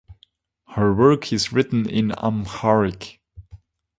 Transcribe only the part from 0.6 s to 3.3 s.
Her work is written in Amharic.